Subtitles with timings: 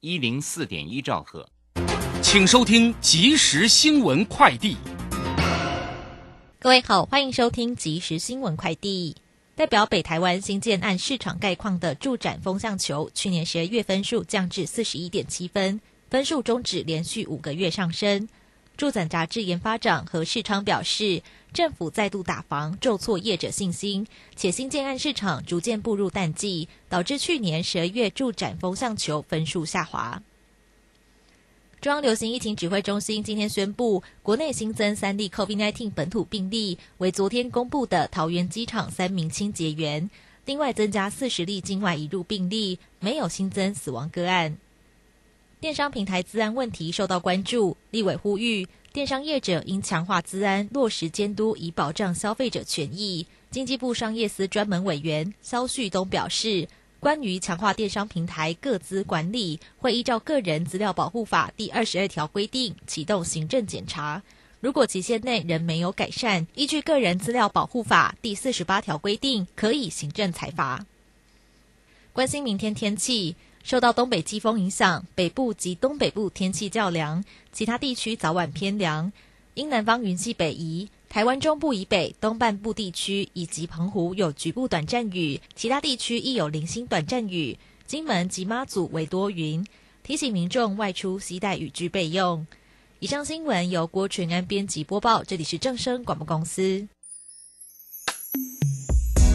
[0.00, 1.48] 一零四点一兆赫，
[2.20, 4.76] 请收听即时新闻快递。
[6.58, 9.16] 各位好，欢迎收听即时新闻快递。
[9.54, 18.28] 代表北台湾新建案市场概况的住展风向球，去年十二月分数降至四十一点七分，分数终止连续五个月上升。
[18.76, 21.22] 住展杂志研发长何世昌表示，
[21.52, 24.06] 政府再度打房，重挫业者信心，
[24.36, 30.22] 且新建案市场逐渐步入淡季，导致去年十二月住展风向球分数下滑。
[31.80, 40.10] 中央流行疫情指挥中心今天宣布，国内新增三例 COVID-19 本土病例，为昨天公布的桃园机场三名清洁员。
[40.44, 44.58] 另外增加四十例境外移入病例，没有新增死亡个案。
[45.60, 53.24] 电商平台资安问题受到关注，立委呼吁电商业者应强化资安，落实监督，以保障消费者权益。
[53.48, 56.68] 经济部商业司专门委员肖旭东表示，
[56.98, 64.20] 关于强化电商平台各资管理，会依照《个人资料保护法》第二十二条规定启动行政检查。
[64.58, 70.84] 如果期限内仍没有改善，依据《个人资料保护法》第四十八条规定，可以行政裁罚。
[72.12, 73.36] 关心明天天气。
[73.62, 79.12] 受到东北季风影响，北部及东北部天气较凉，其他地区早晚偏凉。
[79.54, 87.58] 因南方云系北移，台湾中部以北、东半部地区以及澎湖有局部短暂雨，其他地区亦有零星短暂雨。
[87.86, 89.66] 金门及妈祖为多云，
[90.02, 92.46] 提醒民众外出携带雨具备用。
[93.00, 96.86] 以上新闻由郭纯安编辑播报，这里是正声广播公司。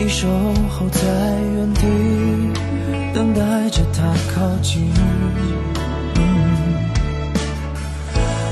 [0.00, 0.28] 你守
[0.70, 1.00] 候在
[1.56, 1.82] 原地，
[3.12, 4.92] 等待着他靠近。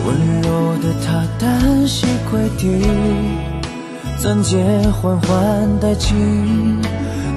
[0.05, 2.83] 温柔的他单膝跪地，
[4.19, 4.59] 钻戒
[4.91, 6.17] 缓缓戴进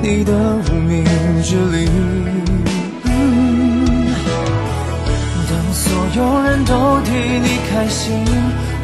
[0.02, 0.34] 你的
[0.68, 1.06] 无名
[1.44, 1.88] 指里。
[5.48, 8.26] 当所有人都替你开心，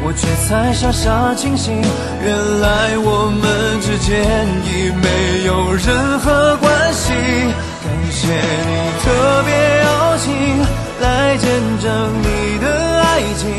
[0.06, 1.82] 我却才傻傻清醒。
[2.22, 3.42] 原来我们
[3.80, 4.22] 之间
[4.62, 7.10] 已没有任何关系。
[7.82, 8.70] 感谢你
[9.02, 9.50] 特别
[9.82, 10.30] 邀请。
[11.02, 11.50] 来见
[11.82, 11.90] 证
[12.22, 13.50] 你的爱情，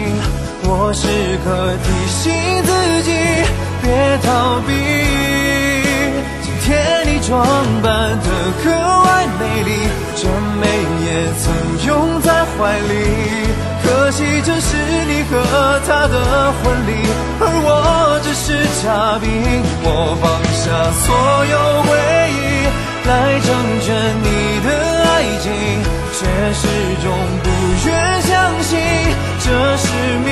[0.63, 1.05] 我时
[1.43, 2.31] 刻提醒
[2.63, 2.71] 自
[3.03, 3.11] 己
[3.83, 4.71] 别逃避。
[6.41, 7.45] 今天你装
[7.83, 8.27] 扮得
[8.63, 9.69] 格外美丽，
[10.15, 10.23] 这
[10.61, 10.63] 美
[11.05, 11.07] 也
[11.43, 11.43] 曾
[11.87, 13.66] 拥在怀里。
[14.07, 15.35] 可惜这是你和
[15.85, 16.15] 他的
[16.63, 16.95] 婚礼，
[17.41, 19.27] 而我只是嘉宾。
[19.83, 20.63] 我放下
[21.03, 21.11] 所
[21.43, 21.91] 有回
[22.31, 22.63] 忆，
[23.03, 23.11] 来
[23.43, 23.51] 成
[23.83, 23.91] 全
[24.23, 24.71] 你的
[25.11, 25.51] 爱情。
[26.15, 26.23] 却
[26.55, 26.63] 始
[27.03, 27.11] 终
[27.43, 27.51] 不
[27.85, 27.91] 愿
[28.21, 28.31] 相
[28.63, 28.79] 信
[29.43, 29.91] 这是
[30.23, 30.31] 命，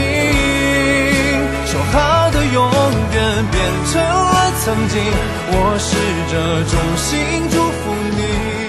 [1.67, 2.63] 说好的永
[3.11, 3.59] 远变
[3.91, 5.03] 成了曾经，
[5.51, 5.99] 我试
[6.31, 8.64] 着衷心祝福你。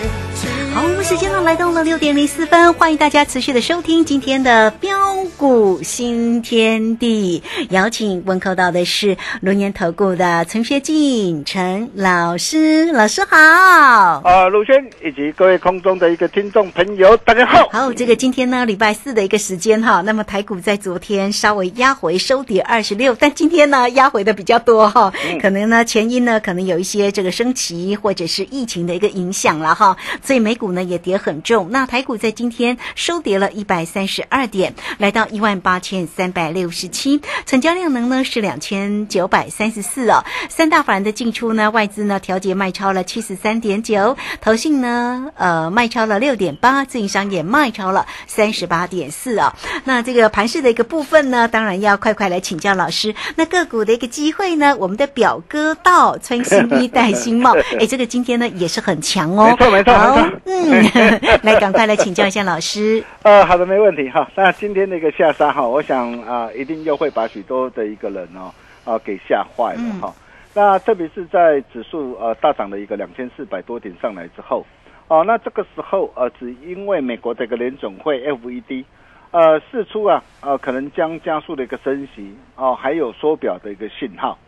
[0.77, 13.39] 好，我们时间呢来到了六点零四分，欢迎大家持续的收听今天的标股新天地，邀请问候到的是龙年投顾的陈学进陈老师，老师好。
[13.39, 17.71] 啊，陆轩以及各位空中的一个听众朋友，大家好。
[17.73, 30.66] 好，这个今天呢礼拜四的一个时间哈，那么台股在昨天稍微压回收跌二十六，但今天呢压回的比较多哈，可能呢前因呢可能有一些这个升旗或者是疫情的一个影响了哈，所以美股。
[30.67, 31.69] 股呢也跌很重。
[31.71, 40.25] 那台股在今天收跌了一百三十二点，来到一万八千三百六十七，成交量能呢是两千九百三十四哦。
[40.49, 49.53] 三大法人的进出呢，外资呢调节卖超了七十三点九，投信呢呃卖超了六点八，自营商也卖超了三十八点四哦。
[49.85, 53.15] 那这个盘势的一个部分呢，当然要快快来请教老师。
[53.37, 59.51] 那个股的一个机会呢，我们的表哥到穿新衣戴新帽， 哎，这个今天呢也是很强哦。
[59.51, 60.56] 没错没错好没错，嗯，
[61.43, 63.03] 来赶快来请教一下老师。
[63.23, 64.29] 呃，好的，没问题哈。
[64.35, 68.53] 那今天的一个下杀哈，我想啊、一定又会把许多的一个人哦
[68.85, 70.15] 啊、给吓坏了哈。
[70.55, 74.65] 那特别是在指数呃大涨的一个两千四百多点上来之后，
[75.09, 78.85] 哦、那这个时候呃，只因为美国的一个联总会 FED
[79.33, 84.39] 呃释出啊呃可能将加速的一个升息哦、还有缩表的一个信号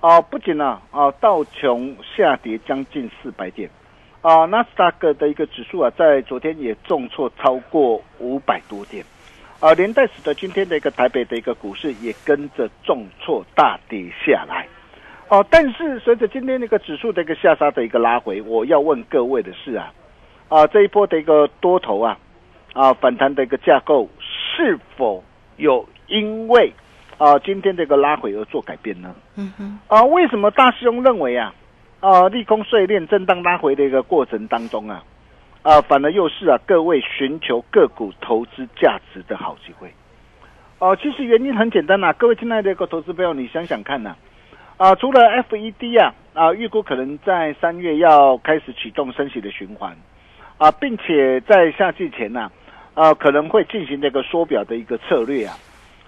[0.00, 3.68] 哦、不仅呢啊、道琼下跌将近四百点。
[4.22, 9.04] 啊，纳斯达克的一个指数啊，在昨天也重挫超过五百多点，
[9.60, 14.66] 啊，连带使得今天的一个台北的一个股市也跟着重挫大跌下来。
[15.28, 19.92] 哦，但是随着今天那个指数的一个下杀的一个拉回，我要问各位的是啊，
[20.48, 22.18] 啊这一波的一个多头啊，
[22.74, 25.24] 啊反弹的一个架构是否
[25.56, 26.72] 有因为
[27.16, 29.14] 啊今天这个拉回而做改变呢？
[29.36, 31.54] 嗯哼，啊，为什么大师兄认为啊，
[32.00, 35.04] 啊，利空碎裂、震荡拉回的一个过程当中啊，
[35.62, 39.92] 啊，反而又是啊各位寻求个股投资价值的好机会。
[40.78, 44.16] 哦、其实原因很简单呐、各位亲爱的一个投资朋友，你想想看呐、
[44.78, 49.94] 啊，除了 FED 啊啊，预估可能在三月要开始启动升息的循环
[50.56, 52.50] 啊，并且在夏季前呐
[52.94, 55.54] 啊可能会进行这个缩表的一个策略啊。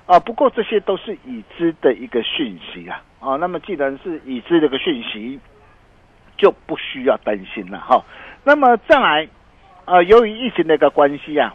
[0.06, 5.38] 啊，不过这些都是已知的一个讯息啊，啊，那么既然是已知的一个讯息，
[6.42, 8.04] 就不需要担心了哈。
[8.42, 9.28] 那么再来，
[9.84, 11.54] 呃，由于疫情的一个关系啊，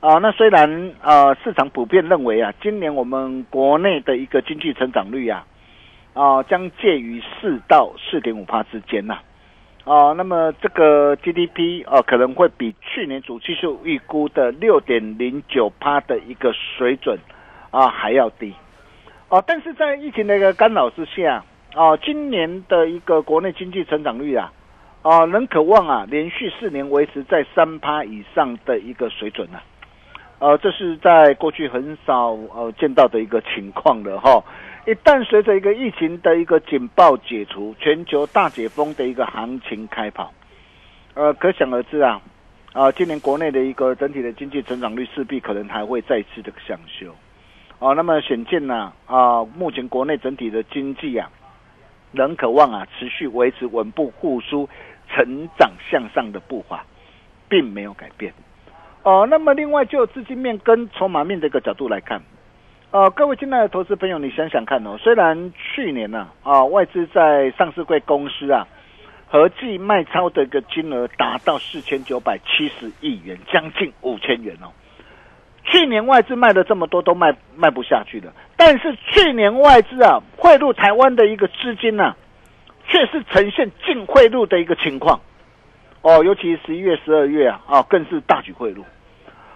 [0.00, 5.46] 啊，那虽然呃市场普遍认为啊，今年我们国内的一个经济成长率啊，
[6.12, 9.14] 啊将介于四到四点五帕之间呐、
[9.84, 17.18] 啊，那么这个 GDP 啊可能会比去年主技术预估的六点零九帕的一个水准
[17.70, 18.52] 啊还要低，
[19.30, 21.42] 哦、但是在疫情的一个干扰之下，
[21.76, 24.50] 啊、今年的一个国内经济成长率啊，
[25.02, 29.62] 啊、仍渴望啊连续四年维持在三趴以上的一个水准啊，
[30.38, 34.42] 呃，这是在过去很少呃见到的一个情况了哈。
[34.86, 40.32] 一旦随着一个疫情的一个警报解除，全球大解封的一个行情开跑，
[41.12, 42.22] 呃，可想而知啊，
[42.72, 47.14] 啊、今年国内的一个整体的经济成长率势必可能还会再次的向修。
[47.80, 51.28] 哦，那么显见呢，啊，目前国内整体的经济啊，
[52.12, 54.68] 仍渴望啊持续维持稳步复苏、
[55.08, 56.84] 成长向上的步伐，
[57.48, 58.32] 并没有改变。
[59.02, 62.22] 哦，那么另外就资金面跟筹码面的一个角度来看，
[62.90, 68.66] 呃，各位亲爱的投资朋友，你想想看哦，虽然去年呢啊外资在上市柜公司啊
[69.28, 74.72] 合计卖超的一个金额达到四千九百七十亿元，将近五千元哦。
[75.64, 78.32] 去年外资卖了这么多，都卖卖不下去了。
[78.56, 82.16] 但是去年外资啊汇入台湾的一个资金呢、啊，
[82.86, 85.20] 却是呈现净汇入的一个情况。
[86.02, 88.84] 哦，尤其十一月、十二月啊，啊更是大举汇入。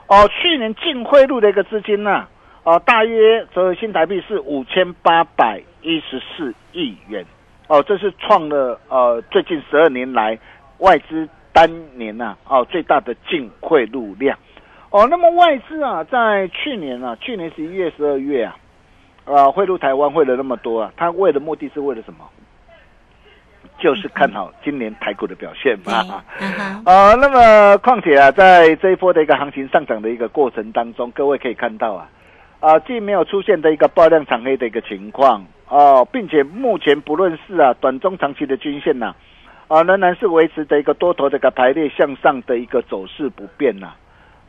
[0.08, 2.26] 哦，去年净汇入的一个资金呢、
[2.64, 7.24] 啊，大约折合新台币是五千八百一十四亿元。
[7.68, 10.36] 哦，这是创了呃最近十二年来
[10.78, 14.36] 外资单年呐啊，哦最大的净汇入量。
[14.90, 18.56] 哦，那么外资啊，在去年啊，去年十一月、十二月啊，
[19.34, 22.28] 啊，汇入台湾汇了那么多啊，他为的目的是为了什么？
[23.78, 26.22] 就是看好今年台股的表现嘛。
[26.38, 32.08] 嗯哼，呃，那么况且啊，在这一波的一个行情上涨的一个过程当中，各位可以看到啊，
[32.60, 39.14] 啊，既没有出现的一个爆量长黑的一个情况哦、并且目前不论是啊短中长期的均线呐、
[39.68, 43.92] 啊，仍然是维持的一个多头的一个排列向上的一个走势不变呐、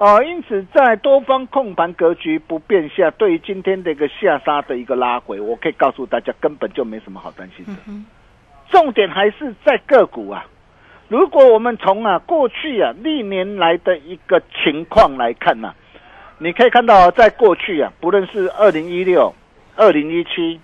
[0.02, 7.74] 哦，因此在多方控盘格局不变下，对于今天的一个下杀的一个拉回，我可以告诉大家，根本就没什么好担心的。
[8.72, 10.44] 重点还是在个股啊。
[11.08, 15.76] 如果我们从啊过去啊历年来的一个情况来看呐、
[16.40, 19.32] 你可以看到，在过去啊，不论是二零一六、
[19.76, 20.60] 二零一七、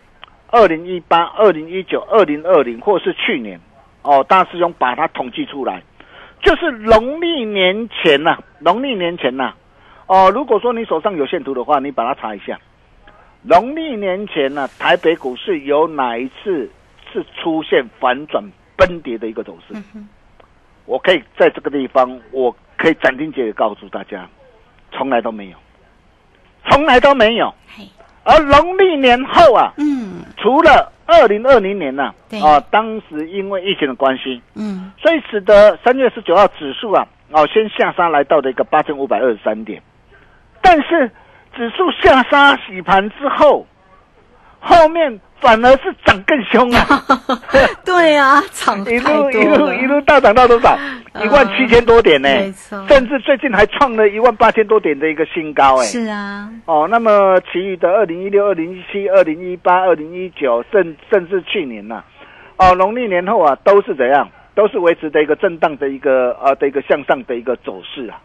[0.48, 3.62] 二零一八、二零一九、二零二零，或是去年，
[4.02, 5.84] 哦，大师兄把它统计出来，
[6.42, 9.54] 就是农历年前呐、农历年前呐、
[10.06, 12.60] 哦，如果说你手上有线图的话，你把它查一下，
[13.42, 16.70] 农历年前呢、台北股市有哪一次
[17.12, 18.44] 是出现反转
[18.78, 19.74] 崩跌的一个走势？
[20.86, 24.26] 我可以在这个地方，我可以斩钉截铁告诉大家，
[24.92, 25.58] 从来都没有，
[26.70, 27.54] 从来都没有。
[28.28, 30.24] 嘿，而农历年后啊，嗯。
[30.38, 32.40] 除了二零二零年呐、对。
[32.42, 39.82] 啊，当时因为疫情的关系，嗯，所以使得三月十九号指数啊，哦，先下杀来到了一个八千五百二十三点，
[40.62, 41.10] 但是
[41.56, 43.66] 指数下杀洗盘之后，
[44.60, 47.02] 后面反而是涨更凶啊，
[47.86, 50.76] 对啊，涨 一路一路一路大涨到多少？
[50.78, 51.04] 嗯。
[51.24, 52.86] 一万七千多点呢、没错。
[52.88, 62.04] 甚至最近还创了一万八千多点的一个新高哎、是啊，哦，那么其余的二零一六、二零一七、二零一八、二零一九，甚甚至去年呐、
[62.58, 64.30] 哦，农历年后啊，都是怎样？
[64.54, 68.22] 都是维持的一个震荡的一个呃的一个向上的一个走势啊。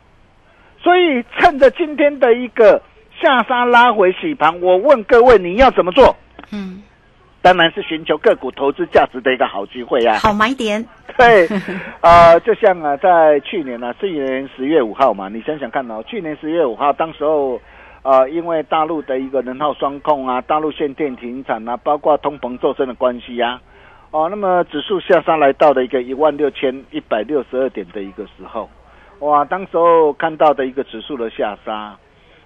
[0.82, 2.80] 所以趁着今天的一个
[3.22, 6.16] 下杀拉回洗盘，我问各位你要怎么做？
[6.50, 6.82] 嗯，
[7.40, 10.18] 当然是寻求个股投资价值的一个好机会啊。
[10.18, 10.84] 好买点，
[11.16, 11.46] 对，
[12.02, 17.60] 呃，就像啊，在去年啊、去年十月五号嘛，你想想看哦，去年十月五号，当时候，
[18.02, 23.60] 呃，因为大陆的一个能耗双控啊，大陆限电停产啊，包括通膨骤升的关系啊，
[24.10, 28.68] 哦，那么指数下杀来到了一个一万六千一百六十二点的一个时候，
[29.20, 31.96] 哇，当时候看到的一个指数的下杀，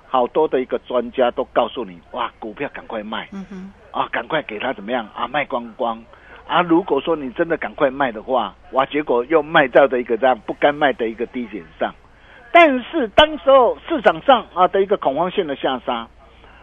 [0.09, 6.03] 好多的一个专家都告诉你，哇，股票赶快卖，嗯哼，啊，赶快给他怎么样啊，卖光光
[6.47, 6.63] 啊！
[6.63, 11.93] 如果说你真的赶快卖的话，哇，结果又卖到的一个这样不该卖的一个低点上。
[12.53, 16.09] 但是当时候市场上啊的一个恐慌性的下杀，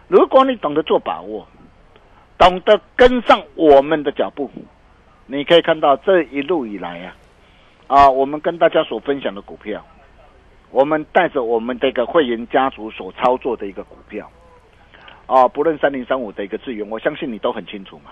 [0.08, 1.46] 如果你懂得做把握，
[2.38, 4.50] 懂得跟上我们的脚步，
[5.26, 7.14] 你可以看到这一路以来啊，
[7.86, 9.84] 啊，我们跟大家所分享的股票，
[10.74, 14.28] 我们带着我们的一个会员家族所操作的一个股票。
[15.26, 18.10] 啊，不论三零三五的一个资源，我相信你都很清楚嘛。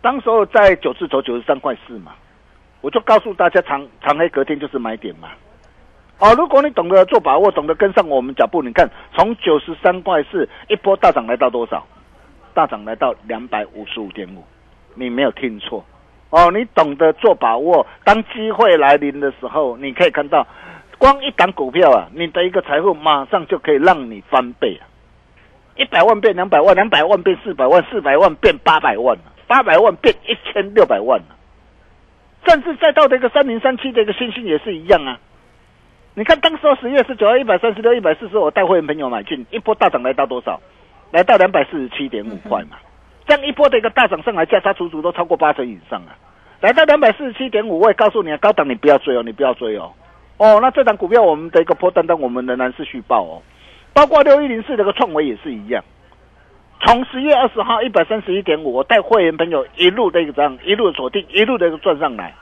[0.00, 2.12] 当时候在九字头九十三块四嘛，
[2.80, 5.28] 我就告诉大家长长黑隔天就是买点嘛。
[6.18, 11.86] 哦，如果你懂得做把握，懂得跟上我们脚步，你看从九十三块四一波大涨来到多少？
[12.54, 14.42] 大涨来到两百五十五点五，
[14.94, 15.84] 你没有听错。
[16.30, 20.44] 哦，你懂得做把握，当机会来临的时候，你可以看到，
[21.04, 24.88] 光一档股票啊，你的一个财富马上就可以让你翻倍啊！
[25.76, 29.14] 一百万变两百万，两百万变四百万，四百万变八百万，
[29.46, 31.36] 八百万变一千六百万了，
[32.46, 35.20] 甚至再到这个三零三七的一个星星也是一样啊。
[36.14, 40.58] 你看当时候十月十九号一百三十六、一百四十，我带会员朋友买进，一波大涨来到多少？
[41.10, 42.78] 来到两百四十七点五块嘛。
[43.26, 46.16] 这样一波的一个大涨上来，价差足足都超过八成以上啊。
[46.62, 49.92] 来到两百四十七点五，我也告诉你啊，高档你不要追哦，你不要追哦。
[50.36, 53.42] 哦，那这档股票我们的一个破单单，我们仍然是续报哦。
[53.92, 55.84] 包括六一零四这个创维也是一样，
[56.84, 62.34] 从十月二十号一百三十一点五，我带会员朋友一路的一个这样一路锁定，一路的一个赚上来，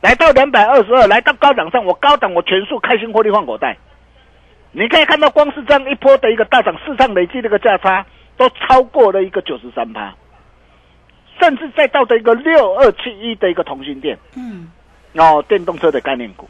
[0.00, 3.76] 来到两百二十二，来到高档上，我高档我全数开心获利换口袋。
[4.72, 10.14] 你可以看到，光是这样一波的一个大涨，市场累计的一个价差都超过了一个九十三趴，
[11.40, 14.70] 甚至再到的一个六二七一的一个同心店，嗯，
[15.16, 16.48] 哦，电动车的概念股，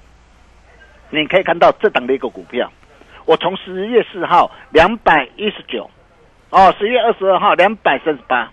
[1.11, 2.71] 你可以看到这档的一个股票，
[3.26, 5.90] 我从十月四号两百一十九，
[6.50, 8.50] 哦，十月二十二号两百三十八，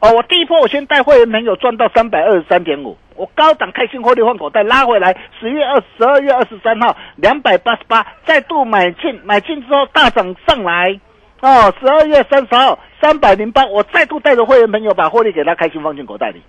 [0.00, 10.98] 哦，我第一波我先带会员朋友赚到三百二十三点五，我高档开心获利换口袋拉回来，十月二十二月二十三号两百八十八，再度买进，买进之后大涨上来，
[11.40, 16.42] 哦，十二月三十号三百零八，我再度带着会员朋友把获利给他开心放进口袋里，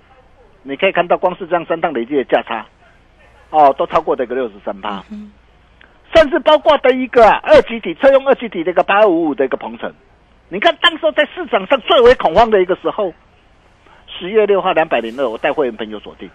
[0.63, 2.65] 你可以看到光是这样三趟累计的价差，
[3.55, 5.01] 哦，都超过这个六十三趴。
[6.13, 9.91] 甚至包括的一个、啊、二级体车用二级体的一个八二五五的一个鹏程，
[10.49, 13.13] 你看当时候在市场上最为恐慌的一个时候，
[14.07, 16.29] 十月六号两百零二，我带会员朋友锁定；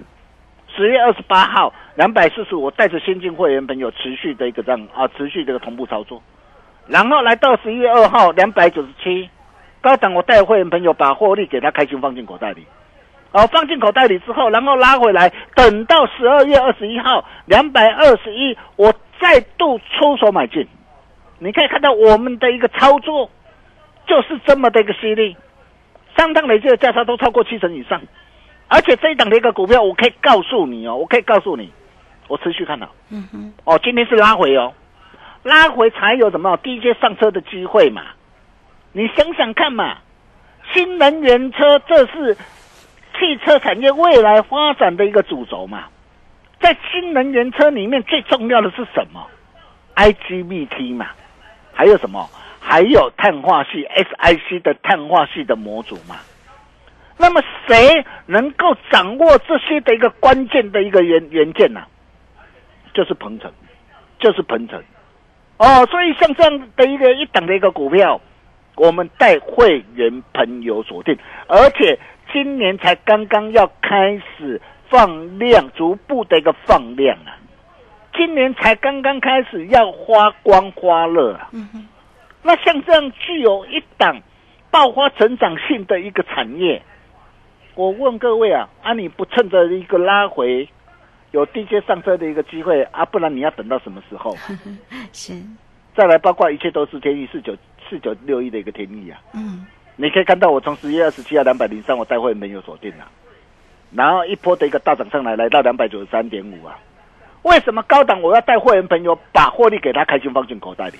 [0.74, 6.22] 十月二十八号两百四十五，我带着先进会员朋友持续的一个这样啊，持续这个同步操作，
[6.86, 9.30] 然后来到十一月二号两百九十七，
[9.80, 12.66] 高档我带会员朋友把获利给他开心放进口袋里。
[13.32, 20.66] 哦，放进口袋里之后，然后拉回来，等到十二月二十一号两百二十一，我再度出手买进。
[21.38, 23.30] 你可以看到我们的一个操作
[24.06, 25.36] 就是这么的一个犀利，
[26.16, 28.02] 上趟累计的价差都超过七成以上，
[28.68, 31.72] 而且这一档的一个股票，我可以告诉你哦，我可以告诉你，
[32.28, 32.88] 我持续看到。
[33.10, 34.74] 嗯哼，哦，今天是拉回哦，
[35.44, 38.02] 拉回才有什么低阶上车的机会嘛？
[38.92, 39.98] 你想想看嘛，
[40.74, 42.36] 新能源车这是
[43.20, 45.84] 汽车产业未来发展的一个主轴嘛。
[46.58, 49.24] 在新能源车里面最重要的是什么
[49.94, 51.10] ？IGBT 嘛，
[51.72, 52.28] 还有什么？
[52.58, 56.16] 还有碳化系 SiC 的碳化系的模组嘛。
[57.18, 61.82] 那么谁能够掌握这些的一个关键的一个元元件呢、
[62.94, 63.52] 就是鹏程。
[64.18, 64.82] 就是鹏程。
[65.56, 68.20] 哦，所以像这样的一个一等的一个股票，
[68.76, 71.98] 我们带会员朋友锁定，而且
[72.32, 77.36] 今年才刚刚要开始放量，逐步的一个放量啊，
[78.14, 81.50] 今年才刚刚开始要花光花热啊。
[82.42, 84.20] 那像这样具有一档
[84.70, 86.82] 爆发成长性的一个产业，
[87.74, 90.68] 我问各位啊，啊你不趁着一个拉回？
[91.32, 94.34] 有低阶上车的一个机会啊，不然你要等到什么时候？
[95.12, 95.32] 是，
[95.94, 97.56] 再来，包括一切都是天意四九
[97.88, 99.20] 四九六一的一个天意啊。
[99.34, 99.64] 嗯，
[100.00, 103.06] 你可以看到我从十月二十七号两百零三，我带会没有锁定了，
[103.92, 106.78] 然后一波的一个大涨上来，来到两百九十三点五啊。
[107.42, 110.96] 为什么高档我要带会员朋友把获利给他开心放进口袋里？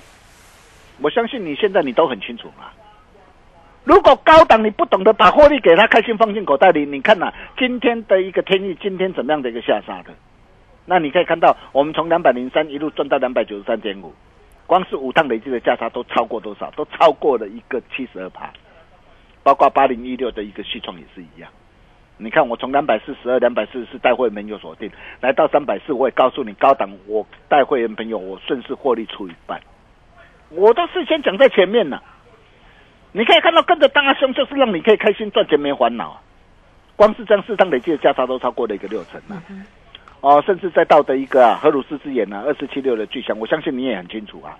[1.01, 2.65] 我相信你现在你都很清楚嘛。
[3.85, 10.13] 如果高档你不懂得把获利给他开心放进口袋里，你看呐，今天的一个天意，今天怎么样的一个下杀的？
[10.85, 14.13] 那你可以看到，我们从两百零三一路赚到两百九十三点五，
[14.67, 16.69] 光是五趟累计的价差都超过多少？
[16.75, 18.47] 都超过了一个七十二趴，
[19.43, 21.49] 包括八零一六的一个系统也是一样。
[22.17, 29.59] 你看我从两百四十二、两百四十四带会员有锁定，来到三百四，我也告诉你高档，我带会员朋友我顺势获利出一半，
[30.49, 32.03] 我都事先讲在前面了。
[33.11, 36.21] 你可以看到，跟着大兄就是让你可以开心赚钱没烦恼，
[36.95, 39.41] 光是这样市场累计的价差都超过了一个六成啊！
[40.21, 44.55] 哦，甚至再到的一个啊，荷鲁斯之眼啊，二四七六的巨响，我相信你也很清楚啊！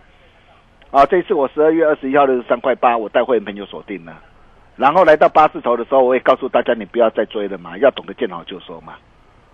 [0.89, 4.19] 啊，这一次我十二月二十一号的三块八，我带会员朋友锁定了，
[4.77, 8.93] 然后来到八字头的时候，我也告诉大家你不要再追了嘛，要懂得见好就收嘛。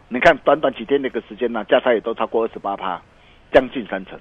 [0.07, 3.01] 你看短短几天那个时间呢，价差也都超过二十八趴，
[3.51, 4.17] 将近三成，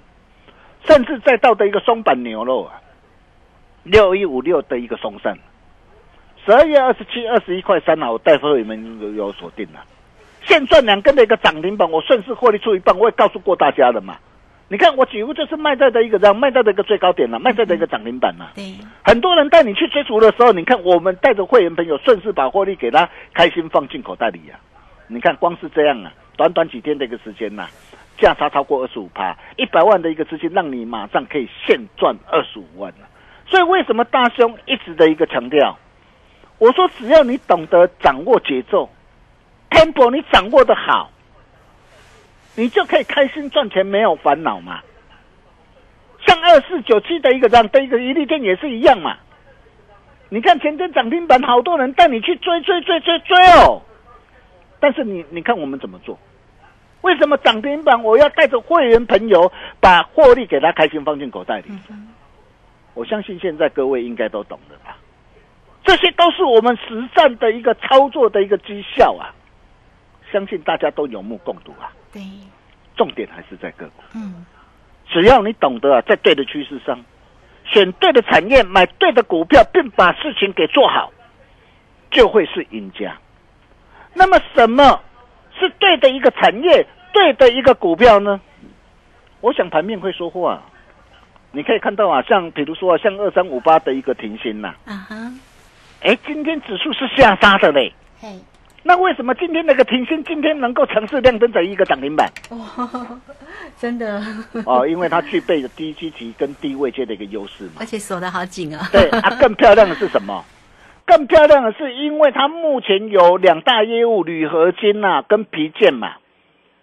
[0.84, 2.80] 甚至再到的一个松板牛肉啊！
[3.84, 5.38] 六一五六的一个松散，
[6.44, 9.84] 十二月二十七、二十一块三啊，我带会员们有有锁定了，
[10.44, 14.16] 现赚两根的一个涨停板，我顺势获利出一半，我也告诉过大家了嘛。
[14.68, 18.50] 你看我几乎就是卖在的一个这样，卖在的一个最高点了，卖在的一个涨停板了。
[18.56, 24.58] 对，很多人带你去追逐的时候，你看我们带着会员朋友顺势把获利给他开心放进口袋里呀。
[25.06, 27.68] 你看光是这样啊，短短几天的一个时间呐，
[28.18, 33.06] 价差超过二十五趴，一百万的一个资金，让你马上可以现赚二十五万了。
[33.48, 35.78] 所以为什么大兄一直的一个强调？
[36.58, 38.90] 我说只要你懂得掌握节奏
[39.70, 41.08] ，tempo 你掌握的好，
[42.56, 44.80] 你就可以开心赚钱，没有烦恼嘛。
[46.26, 49.16] 像二四九七的一个这样的一个一利店也是一样嘛。
[50.28, 53.82] 你看前天涨停板，好多人带你去追追追追追哦。
[54.80, 56.18] 但是你你看我们怎么做？
[57.02, 61.66] 为什么涨停板我要带着会员朋友把获利给他开心放进口袋里？
[62.94, 64.96] 我相信现在各位应该都懂了吧？
[65.84, 69.30] 这些都是我们实战的一个操作的一个绩效啊！
[70.32, 71.92] 相信大家都有目共睹啊。
[72.16, 72.22] 对，
[72.96, 74.02] 重点还是在个股。
[74.14, 74.46] 嗯，
[75.06, 76.98] 只要你懂得啊，在对的趋势上，
[77.66, 81.12] 选对的产业，买对的股票，并把事情给做好，
[82.10, 83.18] 就会是赢家。
[84.14, 84.98] 那么，什么
[85.60, 88.40] 是对的一个产业，对的一个股票呢？
[89.42, 90.62] 我想盘面会说话。
[91.52, 95.14] 你可以看到啊，像比如说啊，像二三五八的一个停薪呐，啊哈，
[96.00, 97.92] 哎，今天指数是下杀的嘞。
[98.18, 98.28] 嘿，
[98.86, 102.30] 那为什么今天那个停薪今天能够强势亮灯的一个涨停板？
[102.50, 103.18] 哇，
[103.76, 104.22] 真的，
[104.64, 107.72] 哦，因为它具备着低基期跟低位阶的一个优势嘛。
[107.80, 108.88] 而且锁得好紧啊。
[108.92, 110.44] 对啊，更漂亮的是什么？
[111.04, 116.12] 更漂亮的是，因为它目前有两大业务铝合金呐跟皮件嘛，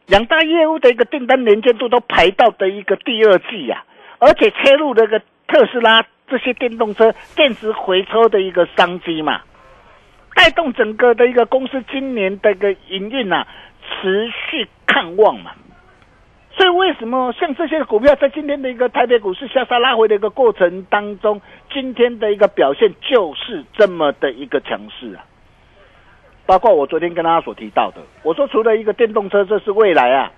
[0.07, 3.85] 两大业务的一个订单连接度都排到的一个第二季呀。
[4.19, 9.41] 而且切入那个特斯拉这些电动车电池回收的一个商机嘛，
[10.35, 13.45] 带动整个的一个公司今年的一个营运呐
[13.81, 15.51] 持续看望嘛。
[16.55, 21.41] 所以为什么像这些股票在今天的一个台北股市下杀拉回的一个过程当中，
[21.71, 25.25] 今天的一个表现就是这么的一个强势啊？
[26.45, 30.31] 包括我昨天跟大家所提到的，我说除了一个电动车，这是未来啊。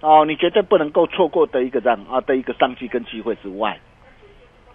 [0.00, 3.78] 哦，你绝对不能够错过的一个这样啊的一个商机跟机会之外，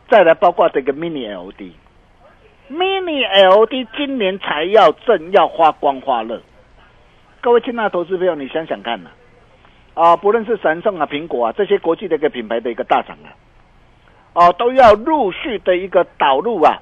[0.07, 1.73] 再来包括这个 Mini L D
[2.69, 6.41] Mini LED 今年才要正要发光发热，
[7.39, 9.09] 各位亲爱的投资朋友，你想想看呐，
[9.93, 13.31] 啊，不论是神圣啊、苹果啊这些国际的一个品牌的一个大厂啊，
[14.33, 16.81] 哦，都要陆续的一个导入啊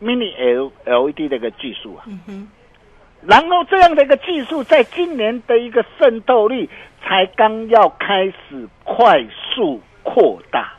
[0.00, 2.06] Mini L LED 的一个技术啊。
[3.22, 6.70] 然后这样的一个技术，在今年的一个渗透率
[7.02, 10.74] 才刚要开始快速扩大，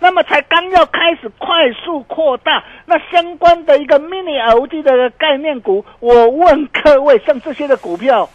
[0.00, 8.28] 那么才刚要开始快速扩大，那相关的一个 mini LED 的概念股，我问各位，像这些的股票，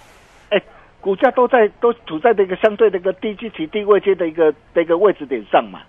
[0.49, 0.62] 哎，
[0.99, 5.82] 股价都在都处在这个相对的一个低基期、低位阶的一个的一个位置点上嘛。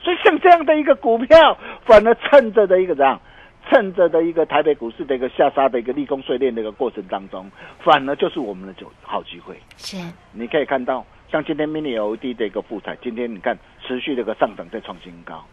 [0.00, 3.20] 所以像这样的一个股票，反而趁着的一个怎样？
[3.70, 7.50] 趁着的一个台北股市的一个下杀的一个利空碎裂的一个过程当中，
[7.84, 9.54] 反而就是我们的就好机会。
[9.76, 9.98] 是
[10.32, 15.44] 你可以看到，像今天 mini LED 的一个复彩，今天你看持续的一个上涨在创新高。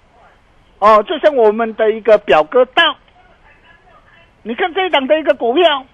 [0.79, 2.95] 哦，就像我们的一个表哥大，
[4.43, 5.85] 你看这一档的一个股票，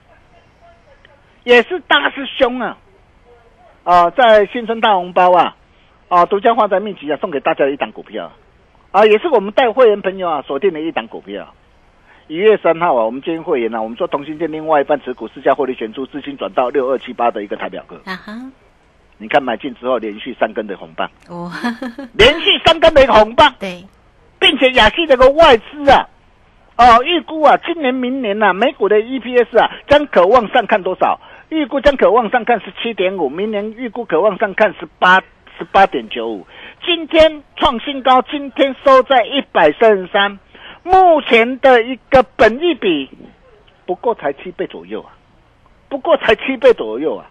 [1.44, 2.78] 也是大师兄啊，
[3.84, 5.56] 啊，在新春大红包啊，
[6.10, 8.32] 啊，独家发在秘籍啊，送给大家的一档股票，
[8.92, 11.54] 啊，也是我们带会员朋友啊锁定的一档股票。
[12.28, 17.98] 一月三号啊，我们今天会员呢、我们说同心店另外一半持股市价获利选出，资金转到六二七八的一个台表哥。
[18.06, 18.52] 啊哈，
[19.22, 21.52] 你看买进之后连续三根的红棒，哦，
[22.18, 23.86] 连续三根的红棒，对，
[24.40, 26.10] 并且亚系这个外资啊，
[26.76, 31.20] 哦，预估啊，今年明年呐、啊，美股的 EPS 啊，将可望上看多少？
[31.50, 35.22] 预估将可望上看十七点五，明年预估可望上看十八
[35.60, 36.48] 十八点九五。
[36.84, 40.40] 今天创新高，今天收在一百三十三，
[40.82, 43.08] 目前的一个本益比
[43.86, 45.14] 不过才七倍左右啊，
[45.90, 47.28] 不过才七倍左右啊。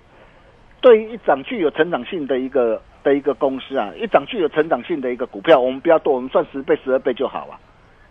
[0.80, 7.58] 对于一涨具有成长性的一个的一个公司啊，一涨具有成长性的一个股票，我们不要多，我们算十倍、十二倍就好啊。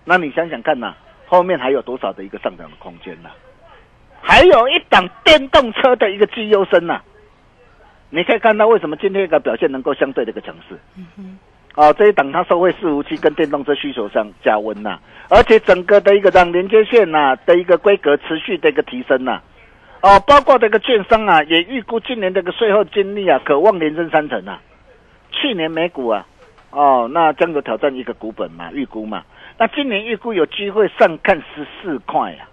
[0.05, 3.29] 那你想想看呐、后面还有多少的一个上涨的空间呢、
[4.21, 7.01] 还有一档电动车的一个绩优生呐、
[8.09, 10.75] 你可以看到为什么今天一个表现能够相对的一个强势。
[11.75, 19.41] 啊，这一档它收回伺服器跟电动车需求上加温呐、而且整个的一个让连接线呐、的一个规格持续的一个提升呐、
[20.01, 24.61] 哦，包括这个券商啊，也预估今年这个税后净利啊，可望连增三成啊。
[25.29, 26.25] 去年美股啊，
[26.71, 29.23] 哦，那将有挑战一个股本嘛，预估嘛。
[29.57, 32.47] 那今年预估有机会上看十四块啊，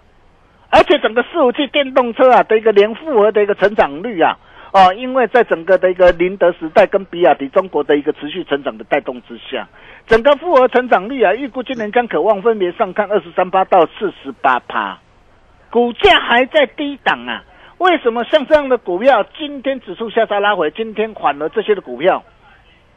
[0.71, 4.37] 而且整个四五 G 电动车啊的一个年复合的一个成长率啊，
[4.73, 9.65] 哦，因为在整个的一个宁德时代跟比亚迪中国的一个持续成长的带动之下，
[10.05, 14.99] 整个复合成长率啊，预估今年将可望分别上看二十三趴到四十八趴。
[15.77, 17.43] 股价还在低档啊，
[17.77, 22.23] 为什么像这样的股票，今天指数下杀拉回，今天反而这些的股票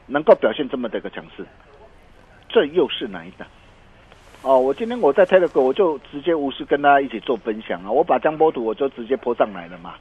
[0.06, 1.44] 能够表现这么的一个强势？
[2.48, 3.46] 这又是哪一档？
[4.40, 9.96] 哦，我今天我在 Telegram 我就直接无视跟大家一起做分享啊，我把江波图我就直接泼上来了嘛。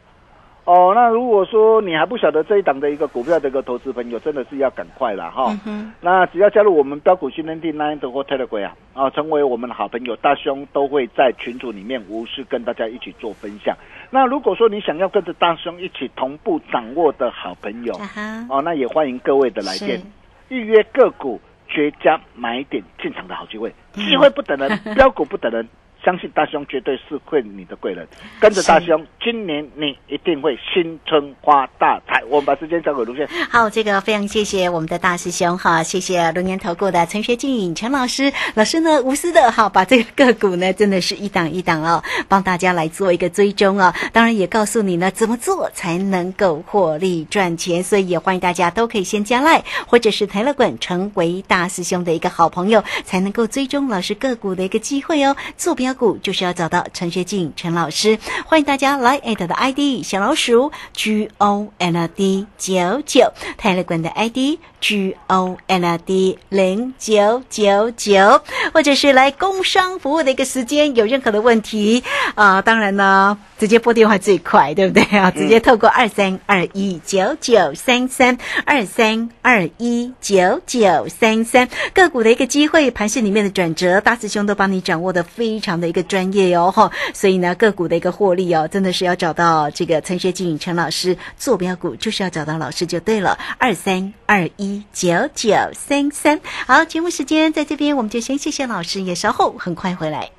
[0.65, 5.57] 哦，那如果说你还不晓得这一档的一个股票的一个投资朋友，真的是要赶快了哈。
[5.99, 13.75] 那只要加入我们标股训练地 Nine 或 Telegram 啊，啊，成为我们的好朋友，大兄都会在群组里面无私跟大家一起做分享。
[14.11, 20.05] 那如果说你想要跟着大兄一起同步掌握的好朋友，啊，哦，那也欢迎各位的来电是
[20.49, 25.67] 预约个股绝佳买点进场的好机会，机会不等人， 标股不等人。
[26.09, 28.07] 相信大兄绝对是会你的贵人，
[28.39, 32.23] 跟着大兄，今年你一定会新春发大财。
[32.27, 33.27] 我们把时间交给卢线。
[33.47, 55.35] 好，这个非常谢谢我们的大师兄哈，谢谢龙年投顾的陈学进陈老师，老师呢无私的哈，把这个个股呢真的是一档一档哦，帮大家来做一个追踪哦，当然也告诉你呢怎么做才能够获利赚钱，所以也欢迎大家都可以先加赖或者是台乐滚成为大师兄的一个好朋友，才能够追踪老师个股的一个机会哦。
[55.55, 68.41] 坐标就是要找到陈学静陈老师，欢迎大家来艾特的 ID 小老鼠 G O L D 九九，泰勒管的 ID G O L D 零九九九，
[68.73, 72.03] 或者是来工商服务的一个时间，有任何的问题
[72.35, 75.29] 啊、当然呢，直接拨电话最快，对不对啊？
[75.29, 96.39] 直接透过二三二一九九三三二三二一九九三三个股的一个机会，盘市里面的转折，大师兄都帮你掌握的非常的一个专业哦，哈，所以呢，个股的一个获利哦，真的是要找到这个陈学静陈老师坐标股，就是要找到老师就对了，二三二一九九三三。
[96.65, 100.38] 好，节目时间在这边，我们就先谢谢老师，也稍后很快回来。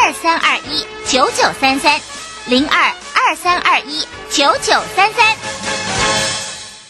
[0.00, 2.00] 二三二一九九三三
[2.46, 5.87] 零二二三二一九九三三。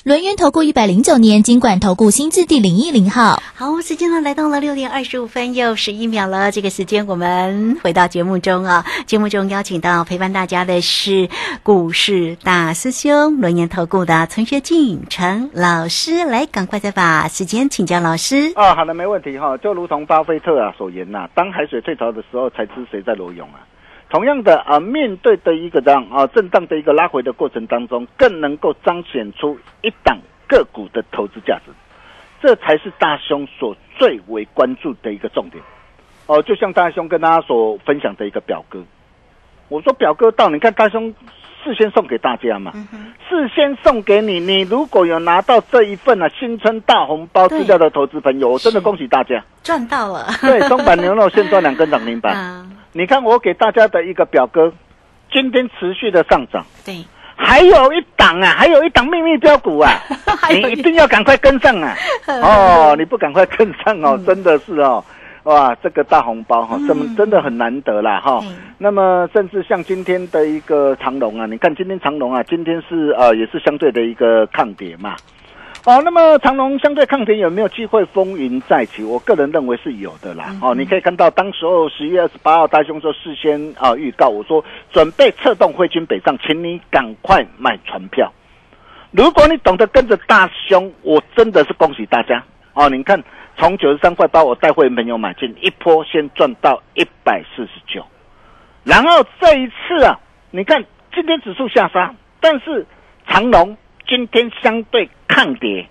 [0.08, 3.42] 轮源投顾一百零九年金管投顾新字第零一零号。
[3.54, 6.50] 好，时间呢来到了六点二十五分又十一秒了。
[6.50, 11.28] 这个时间我们回到节目中啊，节目中邀请到陪伴大家的是
[11.62, 18.50] 股市大师兄轮研投顾的陈学进陈老师，来赶快再把时间请教老师。
[18.54, 19.58] 啊，好的，没问题哈。
[19.58, 23.60] 就如同巴菲特啊所言呐、当海水退潮的时候，才知谁在裸泳啊。
[24.10, 31.72] 同样的啊，面对的一个这样啊震荡的一个拉回的过程当中，更能够彰显出一档个股的投资价值，
[32.40, 35.62] 这才是大兄所最为关注的一个重点。
[36.26, 38.82] 哦，就像大兄跟大家所分享的一个表哥，
[39.68, 41.14] 我说表哥到，你看大兄
[41.62, 42.72] 事先送给大家嘛，
[43.28, 49.44] 事先送给你，你如果有拿到这一份啊新春大红包资料的投资朋友，我真的恭喜大家。
[49.62, 52.34] 赚到了，对，松板牛肉现赚两根涨停板。
[52.34, 54.72] 啊， 你看我给大家的一个表格，
[55.30, 57.04] 今天持续的上涨，对，
[57.36, 59.92] 还有一档啊，还有一档秘密标股啊，
[60.50, 61.94] 你一定要赶快跟上啊！
[62.42, 65.04] 哦，你不赶快跟上哦，真的是哦。
[65.44, 68.40] 哇，这个大红包哈，真嗯真的很难得啦哈。
[68.40, 75.16] 对那么，甚至像今天的一个长龙啊，你看今天长龙啊，今天是呃也是相对的一个抗跌嘛。
[75.88, 79.02] 哦，那么长隆相对抗跌有没有机会风云再起？
[79.02, 80.54] 我个人认为是有的啦。
[80.60, 88.30] 哦，你可以看到，当时候十一月二十八号大凶说事先啊预告，我说准备策动挥军北上，请你赶快买船票。
[89.12, 92.90] 如果你懂得跟着大兄，我真的是恭喜大家哦！
[92.90, 93.24] 你看，
[93.56, 98.04] 从九十三块八，我带会员朋友买进，一波先赚到一百四十九，
[98.84, 100.20] 然后这一次啊，
[100.50, 102.84] 你看今天指数下杀，但是
[103.26, 103.74] 长隆
[104.08, 105.86] 今天相对抗跌，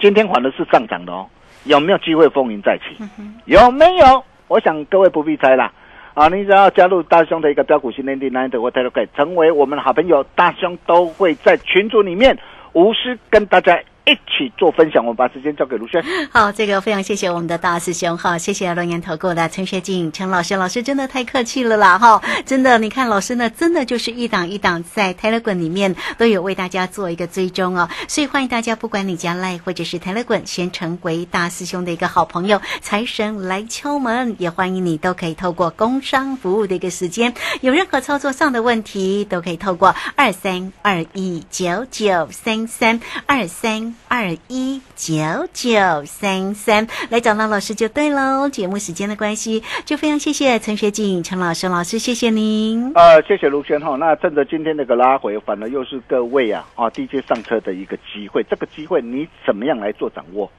[0.00, 1.28] 今天反而是上涨的哦。
[1.64, 3.04] 有没有机会风云再起？
[3.44, 4.24] 有没有？
[4.48, 5.72] 我想各位不必猜啦。
[6.14, 12.36] 啊，你只要加入大兄的一个标股训练营 Nine 的或 Telegram，成为我们的好朋友，大兄都会在群组里面
[12.72, 15.04] 无私跟大家一去做分享。
[15.04, 16.02] 我们把时间交给卢轩。
[16.32, 45.14] 好，这个非常谢谢我们的大师兄哈，谢谢龙岩投顾的陈学进陈老师，老师真的太客气了啦哈，真的，你看老师呢，真的就是一档一档在 Telegram 里面都有为大家做一个追踪哦，所以欢迎大家，不管你加赖或者是 Telegram，先成为大师兄的一个好朋友，财神来敲门，也欢迎你都可以透过工商服务的一个时间，有任何操作上的问题，都可以透过二三二一九九三三二三二一九
[45.52, 48.48] 九三三来找到老师就对喽。
[48.48, 52.92] 节目时间的关系，就非常谢谢陈学静陈老师老师，谢谢您。
[52.94, 53.96] 呃，谢谢卢轩哈。
[53.96, 58.44] 那趁着今天那个拉回，反而又是各位啊啊 DJ 上车的一个机会。
[58.44, 60.50] 这个机会你怎么样来做掌握？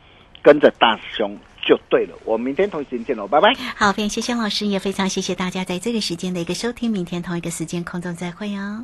[0.42, 2.14] 跟着大兄就对了。
[2.26, 3.54] 我们明天同一时间见喽，拜拜。
[3.78, 6.92] 好，非常谢谢老师，也非常谢谢大家在这个时间的一个收听。
[6.92, 8.84] 明天同一个时间空中再会哦。